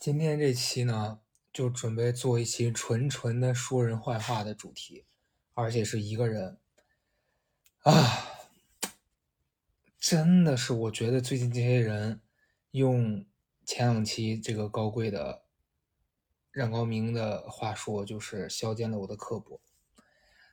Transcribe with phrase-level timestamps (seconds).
[0.00, 1.20] 今天这期呢，
[1.52, 5.04] 就准备做一期纯纯的说人坏话的主题，
[5.52, 6.56] 而且是一个人
[7.82, 8.30] 啊，
[9.98, 12.22] 真的是我觉得最近这些人
[12.70, 13.26] 用
[13.66, 15.42] 前两期这个高贵的
[16.50, 19.60] 冉高明的话说，就是削尖了我的刻薄。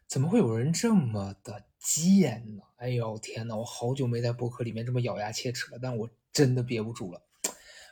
[0.05, 2.63] 怎么会有人这么的贱呢？
[2.75, 7.21] 哎呦天呐，我好久没在博客里面这么咬牙切齿了，但我真的憋不住了。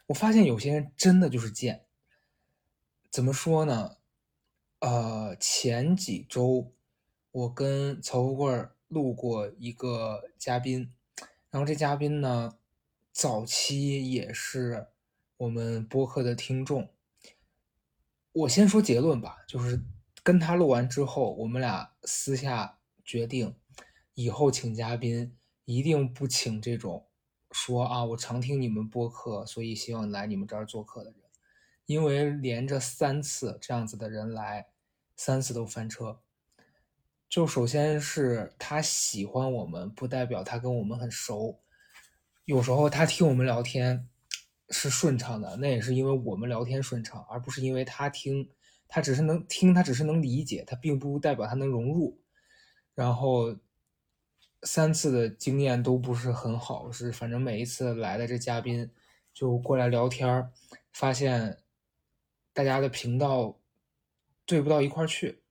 [0.07, 1.85] 我发现有些人真的就是贱。
[3.09, 3.97] 怎么说呢？
[4.79, 6.73] 呃，前几周
[7.31, 10.91] 我跟曹富贵录过一个嘉宾，
[11.49, 12.57] 然后这嘉宾呢，
[13.11, 14.87] 早期也是
[15.37, 16.89] 我们播客的听众。
[18.33, 19.81] 我先说结论吧，就是
[20.21, 23.55] 跟他录完之后，我们俩私下决定，
[24.13, 27.07] 以后请嘉宾一定不请这种
[27.65, 31.19] 说啊，我常听你们播客，所以希望来你们这儿做客的人，
[31.87, 34.67] 因为连着三次这样子的人来，
[35.15, 36.19] 三次都翻车。
[37.27, 41.59] 就首先是他喜欢我们，不代表他跟我们很熟。
[42.43, 44.07] 有时候他听我们聊天
[44.69, 48.47] 是顺畅的，那也是因为我们聊天顺畅，而不是因为他听，
[48.87, 52.21] 他只是能听，他只是能理解，他并不代表他能融入。
[52.93, 53.57] 然后
[54.65, 58.89] 三次的经验都不是很好，是反正每一次来的这嘉宾
[59.31, 60.51] 就过来聊天
[60.91, 61.59] 发现
[62.51, 63.59] 大家的频道
[64.45, 65.43] 对不到一块儿去。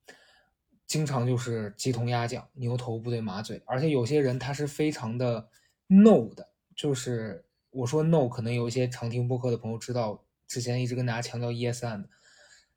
[0.87, 5.49] 经常就是鸡同鸭讲，牛头不对马嘴，而且有些人他是非常的
[5.87, 12.05] no 的，就是我说 no，可能有一些常听播客的朋友知道，之前一直跟大家强调 yes and，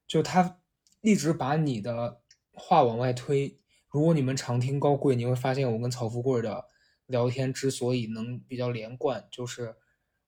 [0.08, 0.60] 就他
[1.02, 2.22] 一直把你的
[2.54, 3.60] 话往外推。
[3.90, 6.66] 如果你们常听高贵，你会发现我跟曹富贵的
[7.06, 9.76] 聊天之所以能比较连贯，就是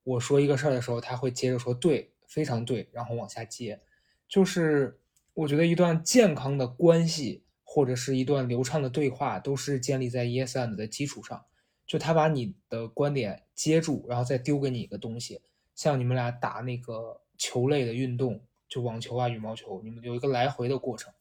[0.02, 3.80] 我说一个事儿的时候，他会接着说对，非常对，然后往下接。
[4.28, 5.00] 就是
[5.34, 7.44] 我觉得一段健康的关系。
[7.72, 11.44] 或者是一段流畅的对话，都是建立在 yes and 的基础上。
[11.86, 15.40] 就他把你的观点接住，然后再丢给你一个东西，
[15.76, 21.12] 像你们俩打那个球类的运动，就网球啊、羽毛球，你们有一个来回的过程，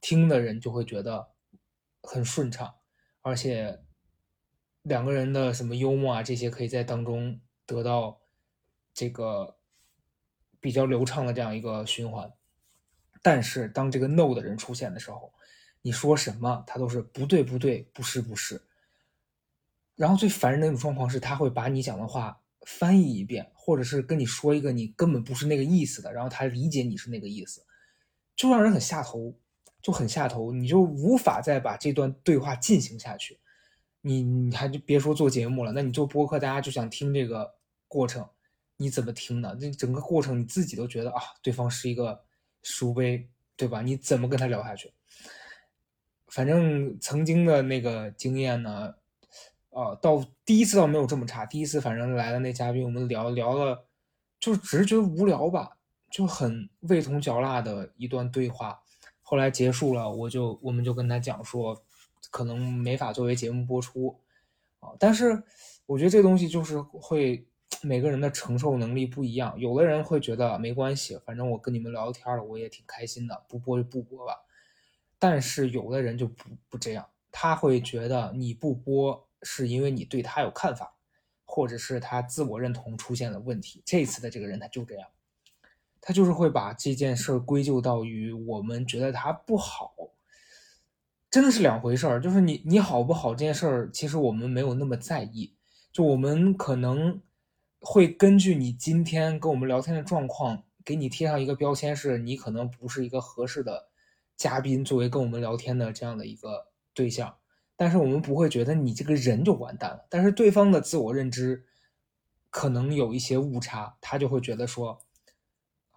[0.00, 1.28] 听的人就会觉得
[2.06, 2.76] 很顺畅，
[3.20, 3.82] 而且
[4.82, 8.22] 两个人的什么幽默啊这些，可以在当中得到
[8.94, 9.58] 这个
[10.60, 12.32] 比较流畅的这样一个循环。
[13.22, 15.34] 但是当这个 no 的人出现的时候，
[15.82, 18.62] 你说什么，他都是不对，不对，不是，不是。
[19.96, 27.64] 然后最烦人的那种状况是，他会把你讲的话翻译一遍，或者是跟你说一个你根本不是那个意思的，然后他理解你是那个意思，
[28.36, 29.36] 就让人很下头，
[29.86, 33.38] 就很下头，你就无法再把这段对话进行下去。
[34.00, 37.54] 你你还就别说做节目了，那你做播客，大家就想听这个
[37.86, 38.28] 过程，
[38.78, 39.56] 你怎么听呢？
[39.60, 42.20] 这整个过程你自己都觉得啊，对方是一个
[42.64, 43.80] 书杯，对吧？
[43.80, 44.92] 你怎么跟他聊下去？
[46.26, 48.92] 反正曾经的那个经验呢，
[49.70, 51.46] 呃，到第一次倒没有这么差。
[51.46, 53.86] 第一次反正来的那嘉宾，我们聊聊了，
[54.40, 55.76] 就只是觉得无聊吧，
[56.10, 58.82] 就很味同嚼蜡的一段对话。
[59.28, 61.82] 后来结束了，我就我们就跟他讲说，
[62.30, 64.16] 可能没法作为节目播出
[64.78, 64.90] 啊。
[65.00, 65.42] 但是
[65.84, 67.44] 我觉得这东西就是会
[67.82, 74.32] 每个人的承受能力不一样，有的人会觉得没关系，反正我跟你们聊天了，我也挺开心的，不播就不播吧。
[75.18, 80.94] 但是有的人就不不这样，他会觉得你不播是因为你对他有看法，
[81.44, 83.82] 或者是他自我认同出现了问题。
[83.84, 85.08] 这次的这个人他就这样，
[86.00, 89.94] 他就是会把这件事归咎到于我们觉得他不好，
[91.30, 92.20] 真的是两回事儿。
[92.20, 95.54] 就是你你好不好这件事儿，其实我们没有那么在意，
[95.92, 97.20] 就我们可能
[97.80, 103.88] 会根据你今天跟我们聊天的状况，给你贴上一个标签，是你可能不是一个合适的。
[104.36, 107.34] 嘉宾作为跟我们聊天的这样的一个对象，
[107.74, 110.06] 但是我们不会觉得你这个人就完蛋了。
[110.10, 111.64] 但是对方的自我认知
[112.50, 114.98] 可能有一些误差，他就会觉得说：“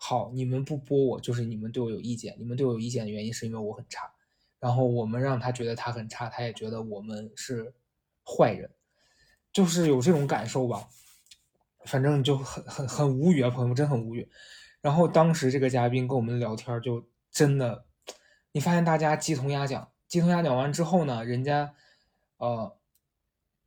[0.02, 2.34] 好，你们不播我，就是你们对我有意见。
[2.40, 4.10] 你们对我有意见的原因是因为我很差。
[4.58, 7.74] 然后我们让他觉得他很差，他也觉得我们是
[8.26, 8.72] 坏人，
[9.52, 10.88] 就是有这种感受吧。
[11.86, 14.30] 反正就很很很无语啊，朋友们，真很无语。
[14.82, 17.86] 然后当时这个嘉宾跟我们聊天，就真的。
[18.52, 21.74] 你发现大家鸡同鸭讲，鸡同鸭讲完之后呢，人家，
[22.38, 22.78] 呃，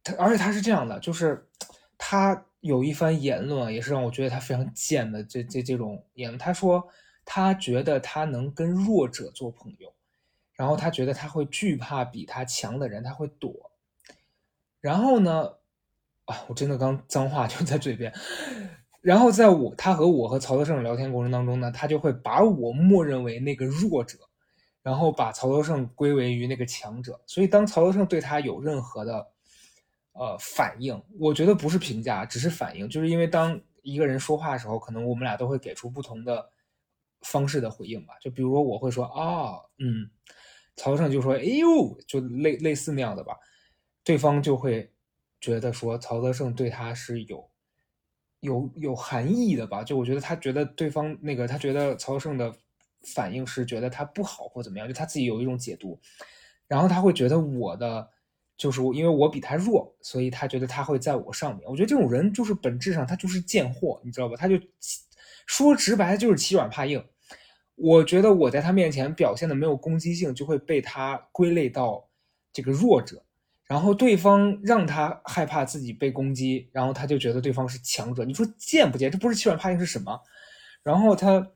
[0.03, 1.49] 他而且他是这样的，就是
[1.97, 6.39] 他有一番言论，也是让我觉得他非常贱的这这这种言论。
[6.39, 6.89] 他说
[7.25, 9.93] 他觉得他能跟弱者做朋友，
[10.55, 13.73] 然后他觉得他会惧怕比他强的人，他会躲。
[14.81, 15.55] 然后呢，
[16.27, 18.13] 啊，我真的刚脏话就在嘴边，
[19.01, 24.19] 然后在我他和我和曹德胜聊天过程当中呢，他就会把我默认为那个弱者，
[24.83, 27.21] 然后把曹德胜归为于那个强者。
[27.27, 29.32] 所以当曹德胜对他有任何的
[30.13, 36.51] 呃反应，我觉得不是评价，只是反应，就是因为当一个人说话的时候，可能我们俩都会给出不同的
[37.23, 38.15] 方式的回应吧。
[38.21, 40.11] 就比如说我会说啊，嗯，
[40.77, 43.37] 曹胜就说哎呦，就类类似那样的吧，
[44.05, 44.93] 对方就会
[45.41, 47.51] 觉得说曹德胜对他是有。
[48.41, 49.85] 有有含义的吧？
[49.85, 52.53] 就我觉得他觉得对方那个，他觉得曹胜的
[53.15, 56.01] 反应是觉得他不好或怎么样，就他自己有一种解读，
[56.67, 58.11] 然后他会觉得我的
[58.57, 61.69] 就是我因为我比他弱，所以他觉得他会在我上面。
[61.69, 64.37] 我觉得这种人就是本质上他就是贱货，你知道吧？
[64.37, 64.55] 他就
[65.47, 67.05] 说直白就是欺软怕硬。
[67.75, 72.09] 我觉得我在他面前表现的没有攻击性，就会被他归类到
[72.53, 73.25] 这个弱者。
[73.65, 78.25] 然后对方让他害怕自己被攻击，然后他就觉得对方是强者。
[78.25, 79.11] 你说贱不贱？
[79.11, 80.21] 这不是欺软怕硬是什么？
[80.83, 81.51] 然后他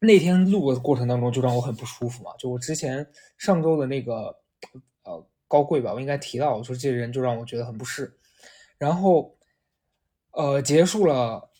[0.00, 2.32] 那天录的过程当中就让我很不舒服嘛。
[2.38, 3.06] 就我之前
[3.36, 4.34] 上周的那个
[5.48, 8.16] 高贵吧，我应该提到我说这人就让我觉得很不适。
[8.78, 9.34] 然后
[10.32, 11.50] 呃结束了，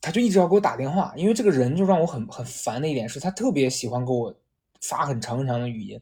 [0.00, 4.32] 他就一直要给我打电话，因为这个人就让我很很烦的一点是他特别喜欢给我
[4.82, 6.00] 发很长很长的语音。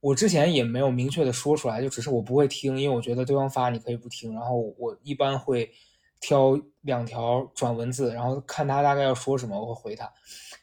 [0.00, 5.70] 我之前也没有明确的说出来，就只是我不会听，因为我觉得对方发你可以不听，然后我一般会
[6.18, 10.12] 挑两条转文字，然后看他大概要说什么，我会回他。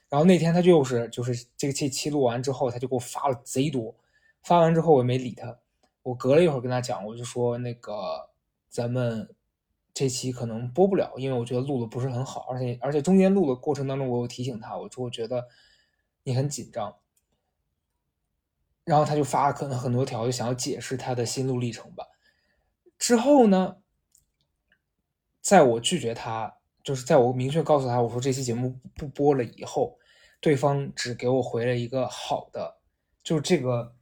[0.10, 3.96] 然后那天他就是就是这个期期录完之后，他就给我发了贼多，
[4.44, 5.58] 发完之后我也没理他，
[6.04, 8.30] 我隔了一会儿跟他讲，我就说那个
[8.68, 9.36] 咱们
[9.94, 15.48] 这期可能播不了，因为我觉得录的不是很好，而且而且中间录的过程当中，我有提醒他，我说我觉得
[16.24, 16.96] 你很紧张。
[18.86, 22.06] 然后他就发了可能很多条，就想要解释他的心路历程吧。
[22.98, 23.78] 之后呢，
[25.42, 30.00] 在我拒绝他，就是在我明确告诉他我说这期节目不播了以后，
[30.40, 32.80] 对方只给我回了一个好的，
[33.22, 33.96] 就是这个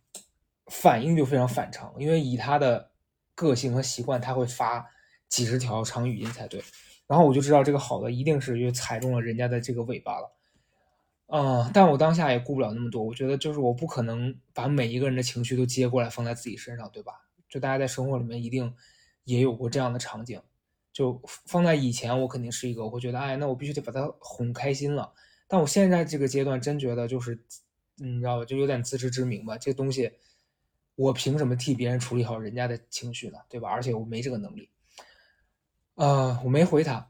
[0.67, 1.93] 反应就非常反常。
[1.97, 2.91] 因为以他的
[3.35, 4.85] 个性和习惯，他会发
[5.27, 6.63] 几十条长语音才对。
[7.07, 10.33] 然后我就知道这个好的一定是又踩中了人家的这个尾巴了。
[11.27, 13.03] 嗯，但我当下也顾不了那么多。
[13.03, 17.13] 我觉得就是我不可能把每一个人的情绪都接过来放在自己身上，对吧？
[17.49, 18.73] 就大家在生活里面一定
[19.25, 20.41] 也有过这样的场景。
[20.93, 25.13] 就放在以前，我肯定是一个我会觉得，哎，那我必须得把他哄开心了。
[25.47, 27.37] 但我现在这个阶段真觉得就是，
[27.97, 28.45] 你知道吧？
[28.45, 29.57] 就有点自知之明吧。
[29.57, 30.11] 这东西
[30.97, 33.37] 我凭什么替别人处理好人家的情绪呢？
[33.47, 33.69] 对吧？
[33.69, 34.69] 而且我没这个能力。
[35.93, 37.09] 呃，我没回他。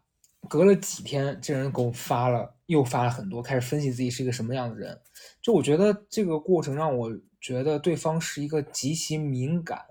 [0.50, 5.02] 隔了几天，这人给我发了，又发了很多，开始分析自己是一个什么样的人。
[5.42, 7.10] 就我觉得这个过程让我
[7.42, 9.86] 觉得对方是一个极其敏感，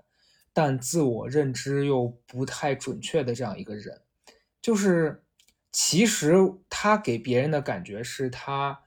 [0.53, 3.99] 但自我认知又不太准确的这样一个人。
[4.61, 5.23] 就是
[5.71, 6.33] 其实
[6.69, 8.79] 他给别人的感觉是他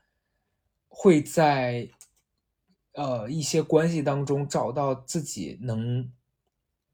[0.88, 1.88] 会在
[3.00, 6.12] 呃一些关系当中找到自己能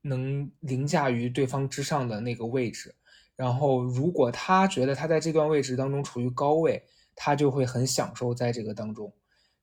[0.02, 2.94] 能凌驾于对方之上的那个位置。
[3.34, 6.82] 然后，如果他觉得他在这段位置当中处于高位，
[7.16, 9.12] 他就会很享受在这个当中。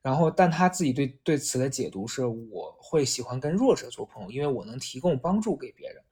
[0.02, 6.04] 然后，但他自己对对此的解读是：我会喜欢跟弱者做朋友，因为我能提供帮助给别人。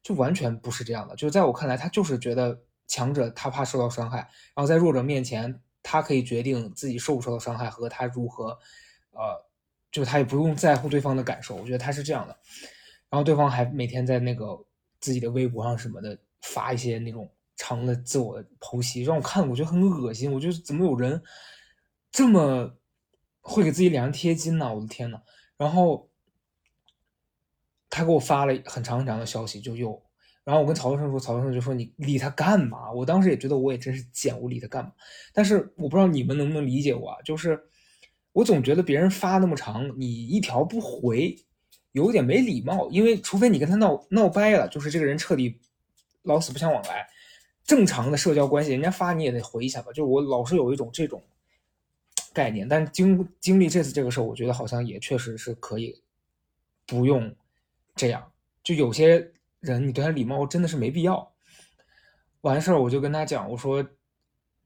[0.00, 1.16] 就完全不是这样的。
[1.16, 4.18] 就在我看来，他就是觉得强者他怕受到伤害，
[4.54, 8.56] 然后在弱者面前，他可以决定自己受不受到伤害和他如何，
[9.10, 9.44] 呃，
[9.90, 11.54] 就他也不用在乎对方的感受。
[11.56, 12.36] 我觉得他是这样的。
[13.10, 14.58] 然后对方还每天在那个
[15.00, 16.18] 自己的微博上什么的。
[16.40, 20.32] 发一些那种长的自我剖析，让我看我觉得很恶心。
[20.32, 21.20] 我觉得怎么有人
[22.12, 22.78] 这么
[23.40, 24.72] 会给自己脸上贴金呢？
[24.72, 25.20] 我的天呐！
[25.56, 26.08] 然后
[27.90, 30.00] 他给我发了很长很长的消息，就又，
[30.44, 32.92] 然后我跟曹德胜说，曹德胜就说你理他干嘛？
[32.92, 34.92] 我当时也觉得我也真是贱，我理他干嘛？
[35.34, 37.20] 但是我不知道你们能不能理解我啊？
[37.24, 37.60] 就是
[38.38, 41.36] 我总觉得别人发那么长，你一条不回，
[41.90, 42.88] 有点没礼貌。
[42.88, 45.60] 因为除非你跟他闹闹掰了，就是这个人彻底。
[46.22, 47.08] 老死不相往来，
[47.64, 49.90] 正常的社交关系，人家发你也得回一下吧。
[49.92, 51.20] 就我老是有一种这种
[52.32, 56.00] 概念，但经经历这次这个事儿，我觉得好像也确实是可以
[56.86, 57.34] 不用
[57.96, 58.30] 这样。
[58.62, 61.28] 就有些人，你对他礼貌真的是没必要。
[62.42, 63.84] 完事儿我就跟他讲，我说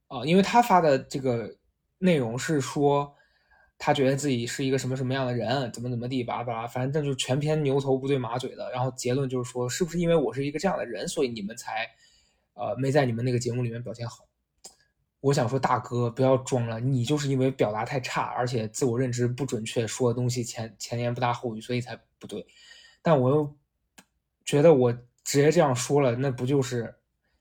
[0.08, 1.56] 啊，因为他发的这个
[1.96, 3.14] 内容是说。
[3.84, 8.70] 他觉得自己是一个什么什么样的人，怎么怎么地，巴拉巴拉，反正就全篇牛头不对马嘴的。
[8.70, 11.90] 然后结论就是说，是不是因为我是一个这样的人，所以你们才，
[12.54, 14.24] 呃，没在你们那个节目里面表现好？
[15.18, 22.46] 我想说，大哥不要装了，你就是因为表达太差，而且自我认知不准确，说的东西前前言不搭后语，所以才不对。
[23.02, 23.56] 但我又
[24.44, 24.92] 觉得我
[25.24, 26.94] 直接这样说了，那不就是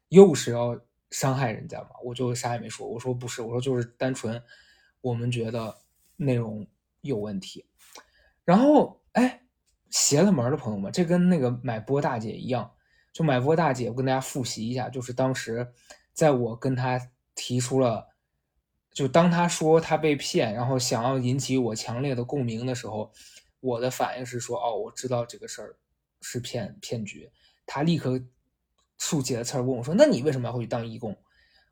[0.10, 0.76] 又是要
[1.12, 1.90] 伤害人家吗？
[2.04, 4.42] 我就啥也没说，我说不是，我说就是单纯
[5.02, 5.76] 我们觉得
[6.24, 6.68] 内容
[7.02, 7.66] 有问题。
[8.46, 9.42] 然后哎，
[9.90, 12.72] 邪了门的朋友们，这跟那个买波大姐一样，
[13.12, 15.74] 就买波大姐，我跟大家复习一下，就是当时
[16.14, 17.00] 在我跟他
[17.36, 18.08] 提出了，
[18.94, 23.12] 就当他说他被骗，然后想要引起我强烈的共鸣的时候，
[23.60, 25.78] 我的反应是说，哦，我知道这个事儿
[26.22, 27.32] 是骗骗局。
[27.66, 28.22] 他立刻
[28.98, 31.12] 竖起了刺儿问我说：“那你为什么要回去当义工？”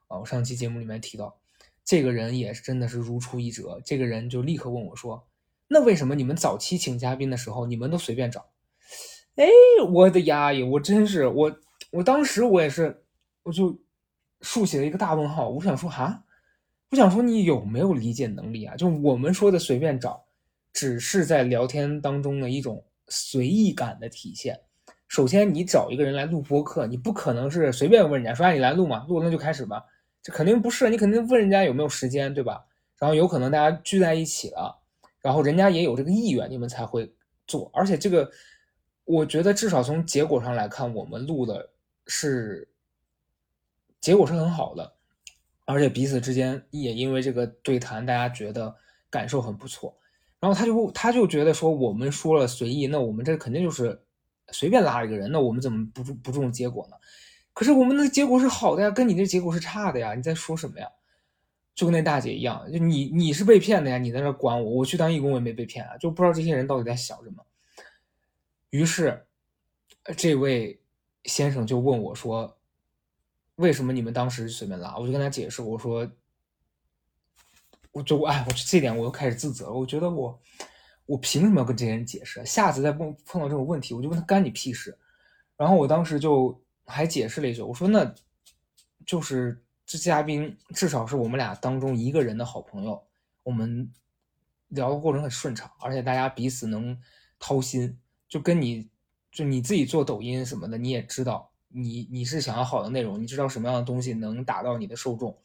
[0.07, 1.39] 啊，我上期节目里面提到，
[1.83, 3.81] 这个人也是真的是如出一辙。
[3.83, 5.27] 这个人就立刻问我说
[5.67, 8.45] ：“那为什么你们早期请嘉宾的时候，你们都随便找？”
[9.35, 9.47] 哎，
[9.91, 11.59] 我的呀，我真是我，
[11.91, 13.03] 我当时我也是，
[13.43, 13.79] 我就
[14.41, 15.47] 竖起了一个大问号。
[15.47, 16.25] 我想说哈，
[16.91, 18.75] 我想说你有没有理解能力啊？
[18.75, 20.25] 就我们说的随便找，
[20.73, 24.59] 只是在聊天当中的一种随意感的体现。
[25.07, 29.05] 首先，你找一个人来录播客，你不可能是随便问人家说：“哎，你来录嘛？
[29.07, 29.81] 录了那就开始吧。”
[30.21, 32.65] 这肯定不是，你肯定问人家有没有时间，对吧？
[32.97, 34.79] 然后有可能大家聚在一起了，
[35.21, 37.13] 然后人家也有这个意愿，你们才会
[37.47, 37.69] 做。
[37.73, 38.29] 而且这个，
[39.05, 41.69] 我觉得至少从结果上来看，我们录的
[42.07, 42.67] 是
[44.01, 44.93] 结果是很好的，
[45.65, 48.75] 而且彼此之间也因为这个对谈，大家觉得
[49.09, 49.97] 感受很不错。
[50.39, 54.01] 然后他就他就觉得说，我们说了随意，那我们这肯定就是。
[54.51, 56.95] 随便拉一个人，那我们怎么不不注重结果呢？
[57.59, 60.87] 可是我们的结果是好的呀，跟你的结果是差的呀，你在说什么呀？
[61.75, 67.45] 就跟那大姐一样，就你你是被骗的呀，你在那管我，我去当义工我也没被骗啊，就不知道这些人到底在想什么。
[68.69, 69.25] 于是，
[70.15, 70.79] 这位
[71.25, 72.57] 先生就问我说
[73.57, 76.09] ：“为什么你们当时随便拉？”我就跟他解释，我说
[77.91, 80.39] ：“我就哎，我这点我又开始自责，我觉得我。”
[81.07, 82.45] 我凭什么要跟这些人解释？
[82.45, 84.97] 下次再碰碰到这种问题，我就问他干你屁事。
[85.57, 86.57] 然后我当时就
[86.89, 88.13] 还解释了一句，我说那
[89.05, 93.01] 就是这嘉宾至少是我们俩当中一个人的好朋友，
[93.43, 93.89] 我们
[94.69, 96.99] 聊的过程很顺畅，而且大家彼此能
[97.39, 98.89] 掏心，就跟你
[99.31, 105.37] 就你自己做抖音什么的，你也知道你你是想要好的内容，你知道什么样的东西能打到你的受众。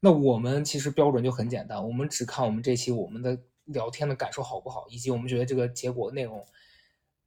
[0.00, 3.38] 那我们其实标准就很简单，我们只看我们这期我们的。
[3.66, 6.44] 聊天的感受好不好，以及我们觉得这个结果内容，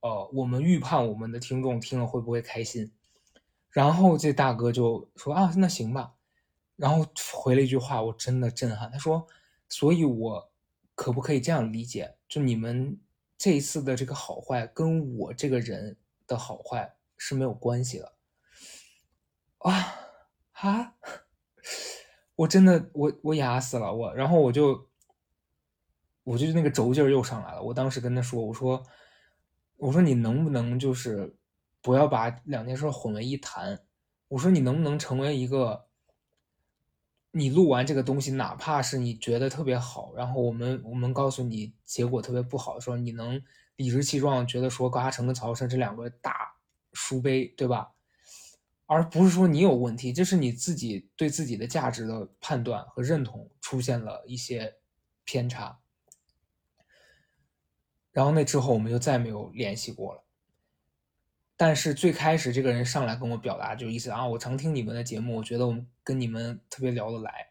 [0.01, 2.91] 呃，我们预判我们的听众听了会不会开心？
[3.73, 6.13] 然后这大哥就说啊，那行吧。
[6.77, 8.89] 然后回了一句话，我真的震撼。
[8.89, 9.27] 他说，
[9.67, 10.51] 所以我
[10.95, 12.15] 可不可以这样理解？
[12.29, 12.97] 就你们
[13.37, 18.13] 这一次的这个好坏，跟我这个人的好坏是没有关系的。
[19.57, 19.95] 啊
[20.53, 20.95] 啊！
[22.35, 24.87] 我真的我我哑死了我，然后我就。
[26.25, 27.61] 我就那个轴劲儿又上来了。
[27.61, 28.81] 我当时跟他说：“我说，
[29.75, 31.35] 我说你能不能就是
[31.83, 33.79] 不要把两件事混为一谈？
[34.29, 35.85] 我说你能不能成为一个，
[37.31, 43.39] 你录完这个东西，哪怕是你觉得特别好，然后我们我们告诉你结果特别不好的时候，你能
[43.75, 46.55] 理直气壮觉得说高嘉诚跟曹生这两个大
[46.93, 47.91] 书杯，对吧？
[48.85, 54.75] 而不是说你有问题，这是你自己对自己的价值的判断和认同出现了一些
[55.25, 55.79] 偏差。”
[58.11, 60.23] 然后那之后我们就再没有联系过了。
[61.55, 67.49] 但是最开始这个人上来跟我表达就意思啊，我常听你们的节目，我觉得我跟你们特别聊得来。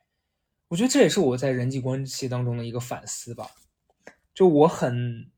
[0.68, 3.50] 我觉得这也是我在人际关系当中的一个反思吧。
[4.34, 5.30] 就我很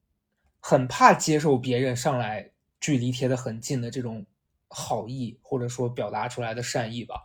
[0.61, 4.25] 很怕接受别人上来距离贴得很近的这种
[4.68, 7.23] 好意，或者说表达出来的善意吧，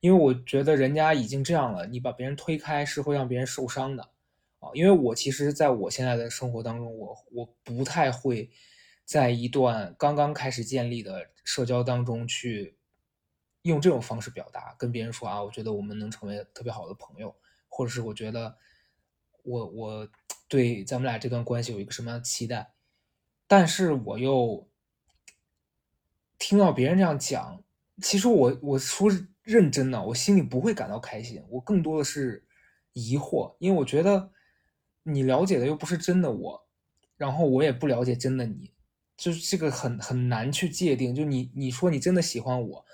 [0.00, 4.02] 因为我觉得人家已经这样了，你把别人推开是会让别人受伤的。
[4.60, 8.50] 啊，因为我其实在我现在的生活当中，我我不太会
[9.10, 12.76] 在一段刚刚开始建立的社交当中去
[13.62, 17.34] 用这种方式表达，跟别人说啊，我觉得我们能成为特别好的朋友，
[17.68, 18.56] 或者是我觉得
[19.42, 20.08] 我我
[20.46, 22.70] 对咱们俩这段关系有一个什么样的期待，
[23.48, 24.68] 但是我又
[26.38, 27.64] 听到别人这样讲，
[28.00, 29.10] 其实我我说
[29.42, 32.46] 认真的，我心里不会感到开心，我更多的是
[32.92, 34.30] 疑惑，因为我觉得。
[35.02, 36.68] 你了解的又不是真的我，
[37.16, 38.70] 然后我也不了解真的你，
[39.20, 41.14] 就是这个很很难去界定。
[41.14, 42.84] 就你你说你真的喜欢我，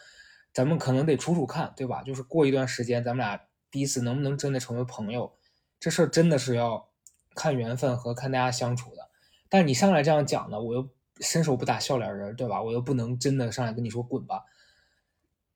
[0.52, 2.02] 咱们可能得处处看，对吧？
[2.02, 3.40] 就是过一段时间，咱们俩
[3.70, 5.32] 彼此能不能真的成为朋友，
[5.78, 6.88] 这事儿真的是要
[7.36, 9.08] 看缘分和看大家相处的。
[9.48, 10.90] 但你上来这样讲呢，我又
[11.20, 12.60] 伸手不打笑脸人，对吧？
[12.60, 14.42] 我又不能真的上来跟你说滚吧。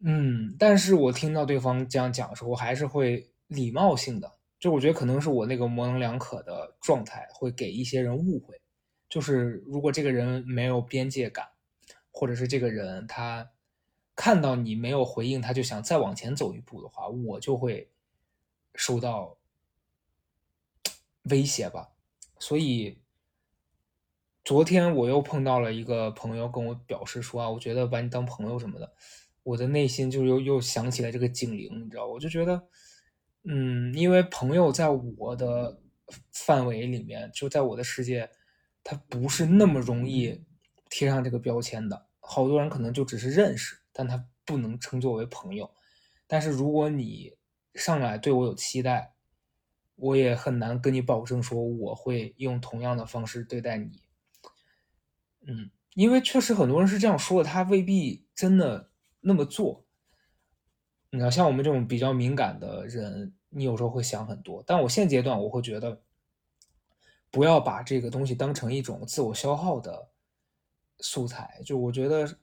[0.02, 4.30] 嗯，但是我听到对方这样讲的时候，我还是会礼貌性的。
[4.60, 8.59] 就我觉得可能是我那个模棱两可的状态会给一些人误会，
[9.10, 11.48] 就是如果这个人没有边界感，
[12.10, 13.50] 或者是这个人他
[14.14, 17.90] 看到你没有回应，他就想再往前走一步的话，我就会
[18.74, 19.36] 受到
[21.24, 21.90] 威胁吧。
[22.38, 22.98] 所以
[24.44, 28.94] 昨天我又碰到了一个朋友，跟我表示说啊，我觉得把你当朋友什么的，
[29.42, 32.68] 我的内心就又又想起来这个警铃，你知道，我就觉得，
[33.42, 35.80] 嗯，因为朋友在我的
[36.32, 38.30] 范围里面，就在我的世界，
[38.90, 40.44] 他不是那么容易
[40.88, 42.08] 贴上这个标签的。
[42.18, 45.72] 好多人可能就只是认识，但他不能称作为朋友。
[46.26, 47.36] 但是如果你
[47.76, 49.14] 上来对我有期待，
[49.94, 54.02] 我也很难跟你保证说我会用同样的方式对待你。
[55.46, 59.86] 嗯，因为确实很多人是这样说的，他未必真的那么做。
[61.10, 64.64] 你要像我们这种比较敏感的人，你有时候会想很多。
[64.66, 66.02] 但我现阶段我会觉得，
[67.30, 70.08] 不要把这个东西当成一种自我消耗的。
[71.02, 72.38] 素材就我觉得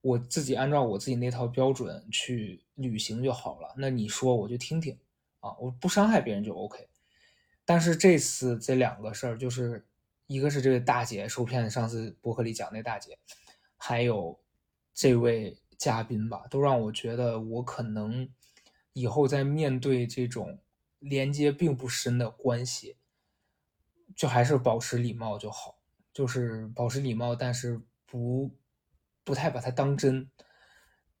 [0.00, 3.74] 我自己按照我自己那套标准去履行就好了。
[3.76, 4.98] 那你说我就听听
[5.40, 6.88] 啊，我不伤害别人就 OK。
[7.62, 9.86] 但是这次这两个事儿，就是
[10.26, 13.18] 一个是这位大姐受骗，上次博客里讲那大姐，
[13.76, 14.40] 还有
[14.94, 18.26] 这位嘉宾吧，都让我觉得我可能
[18.94, 20.58] 以后在面对这种
[21.00, 22.96] 连接并不深的关系，
[24.20, 25.78] 就还是保持礼貌就好，
[26.12, 27.80] 就是保持礼貌，但是。
[28.12, 28.50] 不，
[29.22, 30.28] 不太把它当真，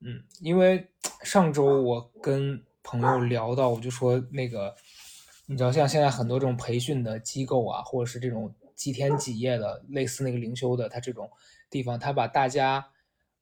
[0.00, 0.88] 嗯，因为
[1.22, 4.74] 上周我跟朋友聊到，我就说那个，
[5.46, 11.30] 你知道，像现在很多这种培训的机构啊，或者是这种几天几夜的，类似那个灵修的，他这种
[11.70, 12.84] 地方，他把大家，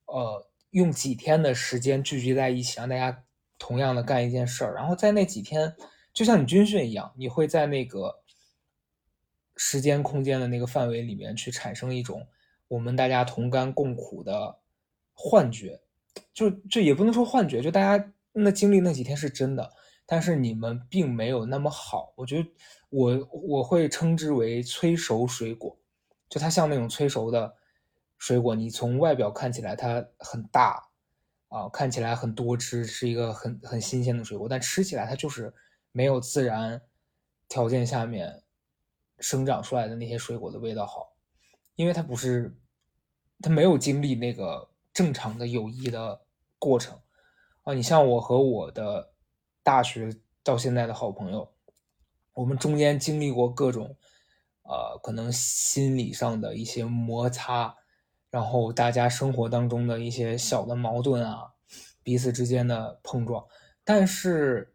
[0.04, 3.24] 呃，用几天的时间聚集在一起，让大家
[3.58, 5.74] 同样的干一件事儿，然后在那几天，
[6.12, 8.20] 就像你军训一样，你会在那个
[9.58, 12.26] 时间空间的那个范围里面去产生一种。
[12.68, 14.58] 我们大家同甘共苦的
[15.14, 15.80] 幻觉，
[16.34, 19.72] 就这也不能说幻觉，就大家那经历那几天是真的，
[20.04, 22.12] 但是你们并没有那么好。
[22.14, 22.48] 我觉得
[22.90, 25.78] 我我会称之为催熟水果，
[26.28, 27.54] 就它像那种催熟的
[28.18, 30.90] 水果，你从外表看起来它很大
[31.48, 35.54] 啊，看起来很多汁，是一个很很新鲜的水果，但吃起来它就是
[35.90, 36.82] 没有自然
[37.48, 38.42] 条件下面
[39.20, 41.14] 生长出来的那些水果的味道好。
[41.76, 42.56] 因为他不是，
[43.40, 46.20] 他没有经历那个正常的友谊的
[46.58, 46.98] 过程
[47.62, 47.72] 啊。
[47.72, 49.12] 你像我和我的
[49.62, 51.52] 大学到现在的好朋友，
[52.34, 53.96] 我们中间经历过各种，
[54.62, 57.76] 呃，可能心理上的一些摩擦，
[58.30, 61.52] 然后大家生活当中的一些小的矛盾啊，
[62.02, 63.46] 彼此之间的碰撞。
[63.84, 64.74] 但是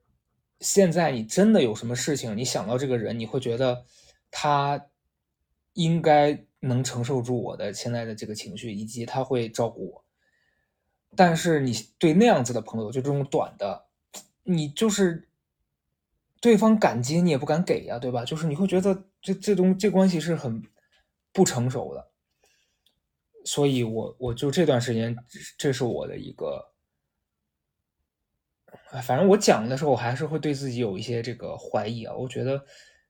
[0.61, 3.85] 现在你真的有什么事情，你想到这个人，你会觉得
[4.33, 4.89] 他
[5.73, 6.45] 应该。
[6.65, 10.05] 能承受住我的现在的这个情绪，以及他会照顾我。
[11.13, 13.85] 但是你对那样子的朋友，就这种短的，
[14.43, 15.27] 你就是
[16.39, 18.23] 对方敢接你也不敢给呀，对吧？
[18.23, 20.63] 就是你会觉得这这东这关系是很
[21.33, 22.11] 不成熟的。
[23.43, 25.13] 所以我我就这段时间，
[25.57, 26.71] 这是我的一个，
[29.03, 32.15] 反正我讲的时候，我还是会对自己有一些这个怀疑啊。
[32.15, 32.63] 我觉得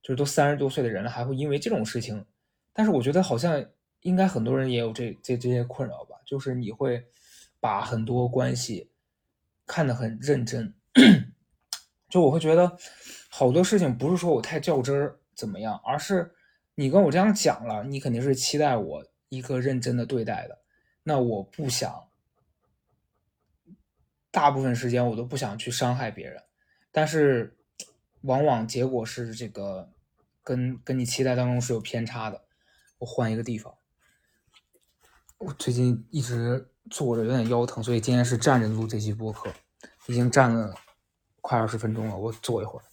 [0.04, 2.24] 就是都三十多岁的人了，还会因为这种事情。
[2.74, 3.66] 但是我觉得好像
[4.02, 7.08] 应该很多人也有这这这些困扰吧，就是你会
[7.60, 8.92] 把很多关系
[9.66, 10.74] 看得很认真，
[12.10, 12.78] 就我会觉得
[13.30, 16.34] 好多事情不是说我太较真儿怎么样，而是
[16.76, 20.60] 你跟我这样讲了，你肯定是期待我一个认真的对待的，
[21.04, 22.10] 那我不想，
[24.32, 26.44] 大部分时间我都不想去伤害别人，
[26.92, 27.56] 但是
[28.22, 29.93] 往往结果是这个
[30.44, 32.44] 跟跟你期待当中是有偏差的。
[33.00, 33.76] 我换一个地方。
[35.40, 39.54] 我最近一直坐着，有点腰疼，所以今天是站着录这期播客。
[40.08, 40.76] 已经站了
[41.42, 42.86] 快二十分钟了，我坐一会儿。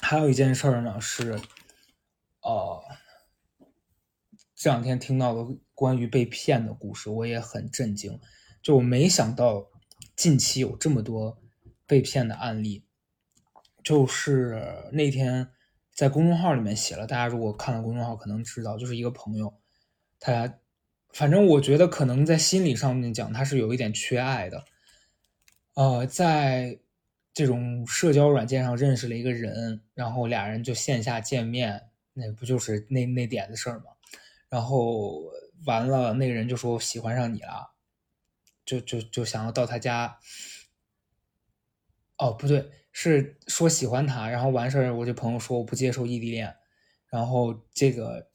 [0.00, 1.40] 还有一件事呢，是，
[2.42, 2.82] 呃，
[4.54, 8.20] 这两天听到的关于被骗的故事，我也很震惊。
[8.62, 9.68] 就我没想到
[10.14, 11.38] 近期有这么多
[11.86, 12.84] 被骗的案例。
[13.82, 15.50] 就是那天
[15.92, 19.60] 在公众号里面写了，大家如果看了公众号，可能知道，就是一个朋友，
[20.18, 20.58] 他
[21.12, 24.64] 反正我觉得可能在心理上面讲，他是有一点缺爱的。
[25.74, 26.80] 呃，在
[27.34, 33.84] 这种社交软件上认识了一个人，然后俩人就线下见面，那不就是那那点的事儿吗？
[34.48, 35.20] 然后
[35.66, 37.74] 完了，那个人就说喜欢上你了，
[38.64, 40.18] 就就就想要到他家。
[42.18, 42.70] 哦，不对。
[42.96, 46.54] 是说喜欢他，然后完事儿，我这朋友说我不接受异地恋，
[47.08, 48.28] 然后这个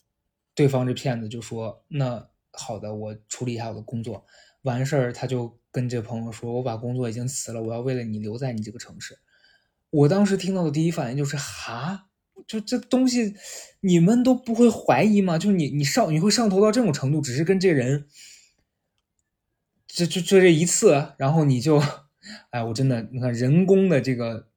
[0.53, 4.25] 对方这骗子就说：“那好的，我处理一下我的工作。”
[4.63, 9.17] 完事儿他就跟这朋友说：“我把工作已经辞了，我要为了你留在你这个城市。”
[9.91, 12.09] 我当时听到的第一反应就是：“哈，
[12.45, 13.35] 就这东西，
[13.79, 15.37] 你们都不会怀疑吗？
[15.37, 18.09] 就你你上你会上头到这种程度，只是跟这人，
[19.87, 21.81] 就就就这一次，然后你就，
[22.49, 24.47] 哎，我真的，你看人工的这个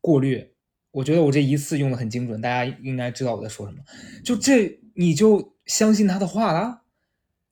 [0.00, 0.52] 过滤，
[0.90, 3.78] 我觉得我这一次用的很精准，大家应该知道我在说什么。
[4.24, 6.82] 就这你就相信他的话了？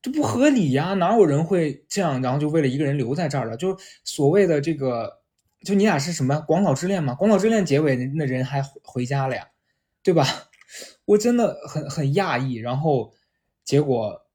[0.02, 0.94] 这不合理呀！
[0.94, 3.56] 哪有人会这样，然后就为了一个人留在这儿了？
[3.56, 5.22] 就所谓的这个。”
[5.64, 7.12] 就你俩是什么广岛之恋吗？
[7.14, 9.48] 广岛之恋结尾那人还回家了呀，
[10.00, 10.24] 对吧？
[11.06, 12.56] 我真的很很讶异。
[12.56, 13.12] 然后
[13.64, 14.26] 结果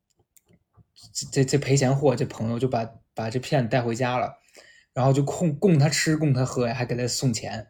[1.32, 4.39] 这这赔钱货这朋友就把把这骗子带回家了，
[4.93, 7.67] 然后就供供他吃供他喝呀，还给他送钱。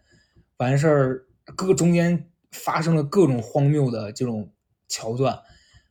[0.58, 4.52] 完事儿各中间发生了各种荒谬的这种
[4.88, 5.42] 桥段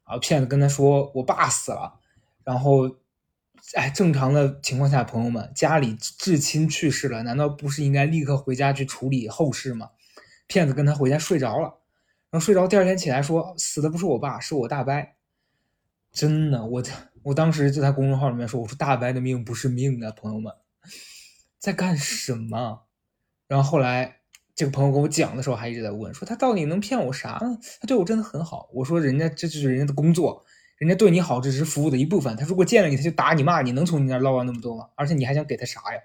[0.04, 0.18] 啊！
[0.18, 2.00] 骗子跟他说：“我爸死了。”
[2.44, 2.96] 然后。
[3.74, 9.90] 哎，正常的情况下，朋友们家里至亲去世了，难道不是应该立刻回家去处理后事吗？
[10.48, 11.78] 骗子跟他回家睡着了，
[12.30, 14.92] 然后睡着，第二天起来说死的不是我爸，是我大伯。
[16.10, 16.82] 真的，我
[17.22, 20.52] 我当时就在公众号里面说，我说大伯的命不是命啊，朋友们
[21.60, 22.86] 在干什么？
[23.46, 24.16] 然后后来
[24.54, 27.58] 这个朋友跟我讲的时候，还一直在问，说他到底能骗我啥呢？
[27.80, 28.68] 他对我真的很好。
[28.72, 30.44] 我说人家这就是人家的工作。
[30.78, 32.34] 人家对你好，这只是服务的一部分。
[32.38, 34.88] 他如果见了你，他就打你骂你，能从你那儿捞到那么多吗？
[34.94, 36.00] 而且你还想给他啥呀？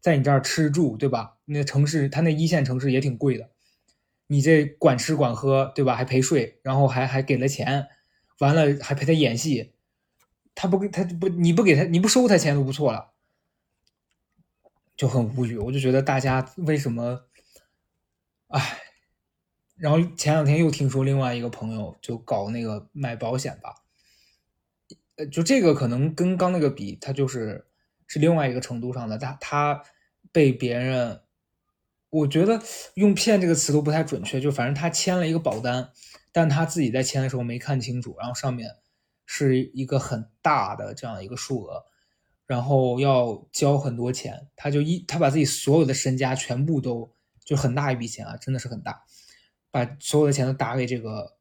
[0.00, 1.36] 在你这儿吃住，对吧？
[1.44, 3.50] 那城市他那一线城市也挺贵的，
[4.26, 5.94] 你这管吃管喝，对吧？
[5.94, 7.86] 还陪睡，然后还还给了钱，
[8.40, 9.74] 完了还陪他演戏，
[10.56, 13.12] 他不给他不你不给他你不收他钱都不错了，
[15.00, 15.56] 就很无语。
[15.56, 17.22] 我就觉得大家为什么，
[18.48, 18.78] 哎，
[19.76, 23.76] 然后前两天又听说另外一个朋友就搞那个买保险吧。
[25.32, 27.66] 就这个可能跟刚那个比，他就是
[28.06, 29.16] 是另外一个程度上的。
[29.16, 29.82] 他他
[30.32, 31.22] 被别人，
[32.10, 32.60] 我觉得
[32.92, 34.38] 用“骗”这个词都不太准确。
[34.38, 35.90] 就反正他签了一个保单，
[36.30, 38.68] 但他自己在签的时候没看清楚，然后上面
[39.24, 41.86] 是一个很大的这样一个数额，
[42.50, 44.48] 然后要交很多钱。
[44.56, 47.08] 他就一他把自己所有的身家全部都
[47.44, 49.04] 就很大一笔钱啊，真的是很大，
[49.70, 51.36] 把所有的钱都打给这个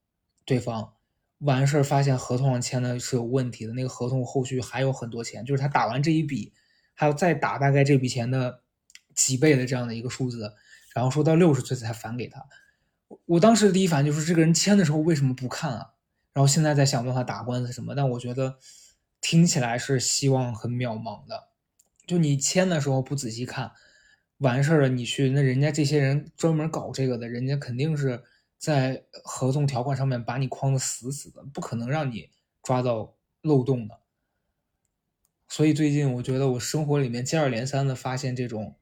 [0.45, 0.93] 对方。
[1.39, 6.54] 完事儿发现合同上签的是有问题的，那个合同后续还有很多钱，就是他打完这一笔，
[6.93, 8.62] 还要再打大概这笔钱的
[9.15, 10.54] 几倍的这样的一个数字，
[10.93, 12.45] 然后说到六十岁才返给他。
[13.26, 15.93] 我当时的第一反应就是这个人签的时候为什么不看啊？
[16.34, 18.60] 然后现在在想办法打官司什么，但我觉得
[19.21, 21.49] 听起来是希望很渺茫的。
[22.05, 23.71] 就你签的时候不仔细看，
[24.38, 28.23] 完事儿了你去，那人家这些人专门搞这个的，人家肯定是。
[28.60, 32.29] 在合同条款上面把你框的死死的，不可能让你
[32.62, 34.01] 抓到漏洞的。
[35.47, 38.77] 所以最近我觉得我生活里面接二连三的发现这种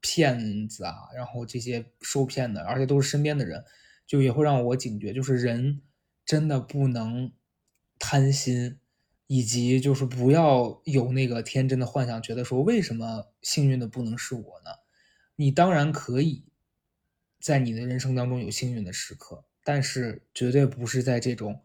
[0.00, 3.62] 骗子啊，然后这些受骗的，而且都是身边的人，
[4.06, 5.82] 就也会让我警觉，就是人
[6.24, 7.30] 真的不能
[7.98, 8.78] 贪心，
[9.28, 14.72] 以及就是不要有那个天真的幻想，觉得说为什么幸运的不能是我呢？
[15.36, 16.44] 你当然可以。
[17.40, 21.62] 在你的人生当中有幸运的时刻，但是绝对不是在这种。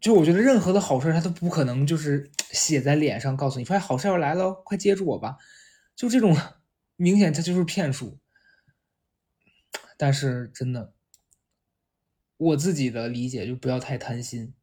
[0.00, 5.36] 就我觉得任何的好事，他都不可能就是写在脸上，告诉你说：“哎，好事要来了，快接住我吧。”
[5.96, 6.36] 就这种
[6.94, 8.20] 明显，他就是骗术。
[9.98, 10.94] 但是真的，
[12.36, 14.54] 我自己的理解就不要太贪心，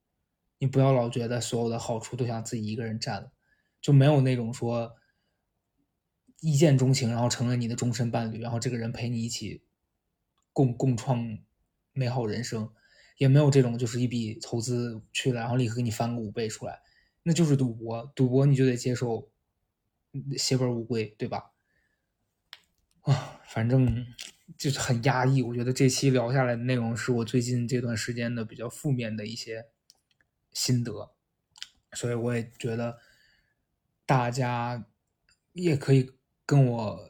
[0.60, 3.32] 你不要老觉得所有的好处都想自己一个人占了，
[3.82, 4.96] 就没有那种说。
[6.40, 9.64] 一见钟情，然后成了你的终身伴侣，然后这个人陪你一起
[10.54, 11.40] 共共创
[11.94, 12.72] 美好人生，
[13.18, 16.80] 也没有这种就是一笔投资去了，然后立刻给你翻个五倍出来，
[17.24, 18.06] 那就是赌博。
[18.16, 19.32] 赌博你就得接受
[20.38, 21.54] 血本无归，对吧？
[23.02, 24.06] 啊，反正
[24.60, 25.42] 就是很压抑。
[25.42, 29.66] 我觉得这期聊下来的内容是我最近这段时间的比较负面的一些
[30.58, 31.12] 心得，
[31.94, 32.98] 所以我也觉得
[34.06, 34.88] 大家
[35.54, 36.12] 也可以。
[36.50, 37.06] 跟我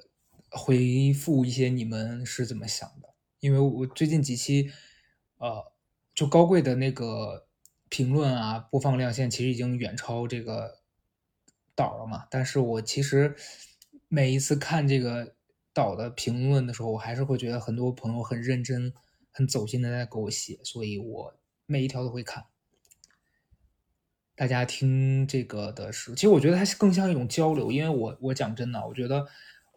[0.50, 3.14] 回复一些你们是怎么想的？
[3.40, 4.72] 因为我最近几期，
[5.36, 5.72] 呃，
[6.16, 7.48] 就高贵的那个
[7.88, 10.80] 评论啊，播放量现在其实已经远超这个
[11.76, 12.26] 岛了嘛。
[12.32, 13.36] 但是我其实
[14.08, 15.36] 每一次看这个
[15.72, 18.92] 岛的评论的时候，我还是会觉得很多朋友很认真、
[19.30, 21.36] 很走心的在给我写，所以我
[21.68, 22.48] 每一条都会看。
[24.38, 29.28] 大家听这个的时候，其实我觉得它更像一种交流，因为我我讲真的，我觉得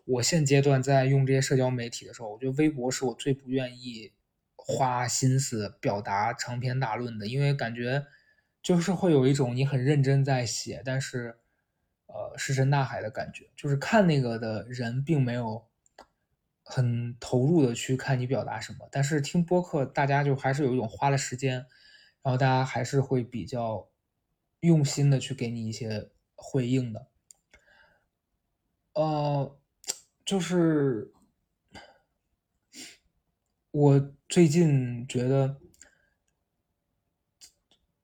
[0.05, 4.13] 我现阶段在用这些社交媒体的时候，我觉得微博是我最不愿意
[4.55, 8.05] 花心思表达长篇大论的，因为感觉
[8.63, 11.39] 就是会有一种你很认真在写，但是
[12.05, 15.65] 呃石沉大海的感觉，就是看那个的人并没有
[16.63, 21.55] 很投入的去看你表达什么，但是听播客大家就还是有一种花了时间，
[22.23, 23.89] 然后大家还是会比较
[24.61, 27.09] 用心的去给你一些回应的，
[28.93, 29.59] 呃，
[30.25, 31.13] 就是
[33.71, 35.61] 我最近觉得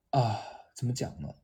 [0.09, 0.41] 啊，
[0.73, 1.35] 怎么讲呢？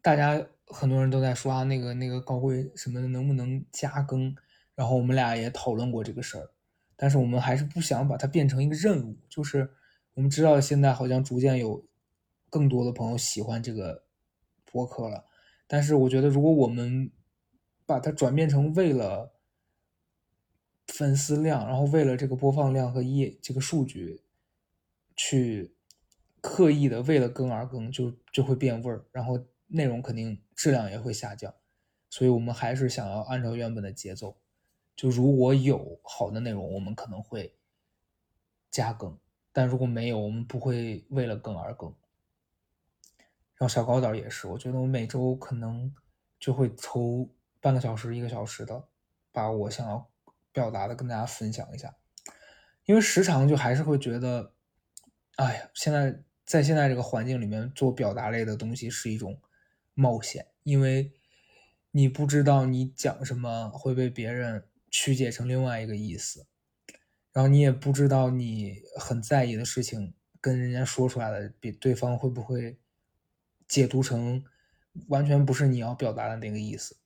[0.00, 4.34] 大家很多人都在说啊，那个那个高贵什么的能不能加更？
[4.74, 6.50] 然后我们俩也讨论过这个事儿，
[6.96, 9.18] 但是我们还是不想把它变成一个任务。
[9.28, 9.74] 就是
[10.18, 11.86] 我们知道现在好像逐渐有
[12.50, 14.02] 更多的朋友喜欢这个
[14.64, 15.24] 播客了，
[15.68, 17.12] 但是我觉得如果我们
[17.86, 19.32] 把它转变成为了
[20.88, 24.24] 粉丝量，然后为了这个播放量和业这个数据
[25.14, 25.76] 去
[26.40, 29.38] 刻意的为了更而更，就就会变味儿，然后。
[29.70, 31.54] 内容肯定质量也会下降，
[32.08, 34.38] 所以我们还是想要按照原本的节奏。
[34.96, 37.54] 就如果有好的内容，我们可能会
[38.70, 39.18] 加更；
[39.58, 41.92] 但如果没有，我们不会为了更而更。
[43.56, 45.92] 然后小高导也是，我觉得我每周可能
[46.38, 47.28] 就会抽
[47.60, 48.88] 半个小时、一个小时的，
[49.32, 50.08] 把我想要
[50.52, 51.92] 表达的跟大家分享一下。
[52.84, 54.52] 因为时长就还是会觉得，
[55.34, 59.40] 哎呀，现在在现在这个环境里面做表达类的东西是一种。
[60.00, 61.12] 冒险，因为
[61.90, 66.46] 你不知道你讲什么会被别人曲解成另外一个意思，
[67.38, 72.76] 然后你也不知道你很在意的事情跟人家说出来的，比对方会不会
[73.68, 74.44] 解读成
[75.06, 76.96] 完全不是你要表达的那个意思。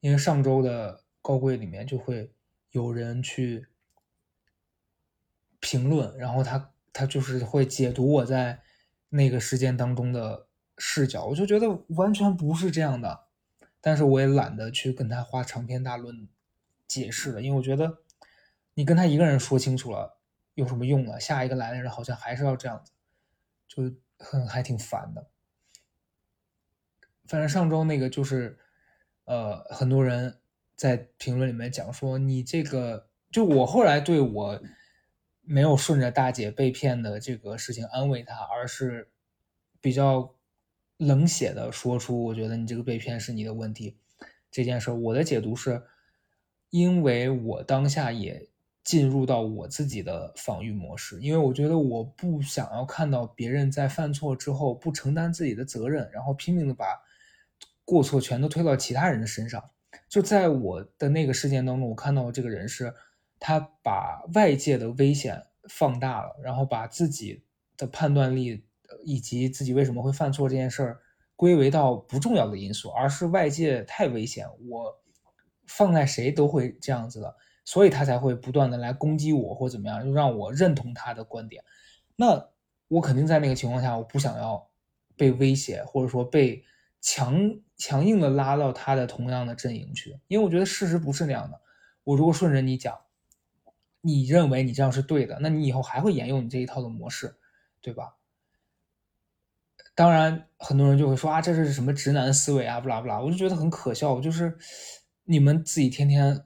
[0.00, 2.32] 因为上周的高贵里面就会
[2.72, 3.68] 有人去
[5.60, 8.62] 评论，然后他他就是会解读我在
[9.10, 10.48] 那个事件当中的。
[10.82, 13.26] 视角，我就觉得完全不是这样的，
[13.82, 16.26] 但是我也懒得去跟他花长篇大论
[16.88, 17.98] 解释了，因为我觉得
[18.80, 20.18] 你跟他一个人说清楚了
[20.54, 21.20] 有什么用呢？
[21.20, 22.92] 下一个来的人好像还是要这样子，
[23.68, 25.28] 就很还挺烦的。
[27.26, 28.58] 反正上周那个就是，
[29.26, 30.40] 呃，很多人
[30.74, 34.62] 在评论里面讲说你这个，就我后来对我
[35.42, 39.10] 没有顺着大姐被骗的这个事情安慰她，而是
[39.78, 40.34] 比较。
[40.96, 43.96] 冷血的说出，我觉得你这个被骗是你的问题。
[44.50, 45.82] 这件事，我的解读是，
[46.68, 48.49] 因为我当下也
[48.84, 56.86] 进入到我自己的防御模式，因为我觉得我不想要看到别人在犯错之后不承担自己的责任，然后拼命的把
[57.84, 59.62] 过错全都推到其他人的身上。
[60.08, 62.94] 就在我的那个事件当中，我看到这个人是，
[63.38, 67.44] 他把外界的危险放大了，然后把自己
[67.76, 68.64] 的判断力。
[69.04, 70.98] 以及自己为什么会犯错这件事儿，
[71.36, 74.92] 归为到不重要的因素，而是外界太危险，我
[75.68, 77.36] 放在谁都会这样子的，
[77.70, 81.62] 所以他才会不断的来攻击我或怎么样，就让我认同他的观点。
[82.16, 82.48] 那
[82.88, 84.68] 我肯定在那个情况下，我不想要
[85.16, 86.64] 被威胁，或者说被
[87.00, 91.60] 强强硬的拉到他的同样的阵营去，因为我觉得事实不是那样的。
[92.02, 92.98] 我如果顺着你讲，
[94.00, 97.36] 你认为你这样是对的，那你以后还会沿用你这一套的模式，
[97.80, 98.16] 对吧？
[99.94, 104.20] 当然，很多人就会说啊，这是什么直男思维啊，不啦不啦，我就觉得很可笑。
[104.20, 104.58] 就是
[105.22, 106.44] 你们自己天天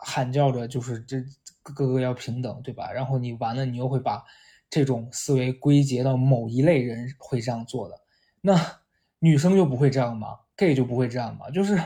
[0.00, 1.16] 喊叫着，就是这
[1.62, 2.90] 各个要平等，对吧？
[2.92, 4.24] 然后你完了，你又会把
[4.68, 8.00] 这种思维归结到某一类人会这样做的。
[8.40, 8.80] 那
[9.18, 11.50] 女生就不会这样吗？gay 就不会这样吗？
[11.50, 11.78] 就是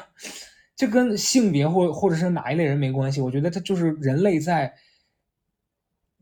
[0.74, 3.20] 这跟性别或或者是哪一类人没关系。
[3.20, 4.74] 我觉得它就是人类在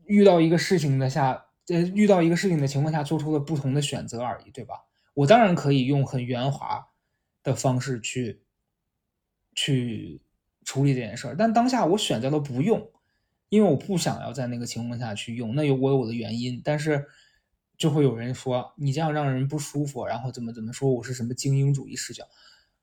[0.05, 1.45] 遇到一个事情的下。
[1.65, 4.83] 在遇到一个事情的情况下，做出了不同的选择而已，对吧？
[5.13, 6.89] 我当然可以用很圆滑
[7.41, 8.43] 的方式去
[9.55, 10.21] 去
[10.63, 12.91] 处理这件事儿，但当下我选择了不用，
[13.49, 15.55] 因为我不想要在那个情况下去用。
[15.55, 17.05] 那有我有我的原因，但是
[17.77, 22.23] 就会有人说你这样让人不舒服，然后怎么怎么说我是什么精英主义视角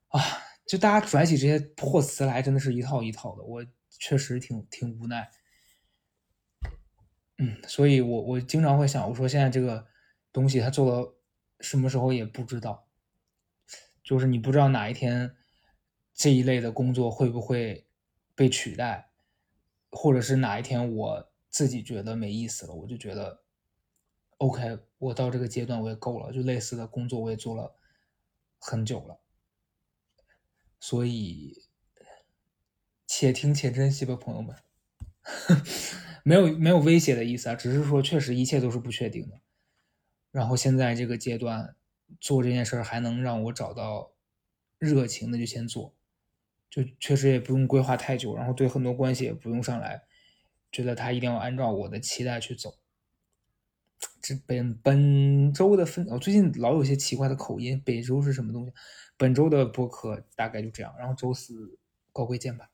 [0.09, 0.21] 啊？
[0.67, 5.29] 就大家拽起这些破词来，真的是一套一套的，我确实挺挺无奈。
[7.39, 9.87] 嗯，所以我我经常会想，我说现在这个
[10.33, 11.13] 东西他做到
[11.59, 12.87] 什么时候也不知道，
[14.05, 15.35] 就是你不知道哪一天
[16.21, 17.87] 这一类的工作会不会
[18.35, 19.11] 被取代，
[19.91, 23.41] 或者是哪一天我自己觉得没意思了，我就觉得
[24.37, 27.75] OK，我到这个阶段我也够了，就类似的工作我也做了
[28.59, 29.19] 很久了，
[30.79, 31.63] 所以
[33.07, 34.55] 且听且珍惜吧，朋友们。
[36.23, 39.41] 没有没有威胁的意思啊，只是说确实一切都是不确定的。
[40.31, 41.75] 然后现在这个阶段
[42.21, 44.13] 做这件事儿还能让我找到
[44.79, 45.95] 热情，那就先做，
[46.71, 50.03] 就确实也不用规划太久，然后对很多关系也不用上来，
[50.71, 52.79] 觉得他一定要按照我的期待去走。
[54.23, 58.73] 这本本周的分，我最近老有些奇怪的口音，本周是什么东西？
[59.17, 61.79] 本周的播客大概就这样，然后周四
[62.13, 62.70] 高贵见吧。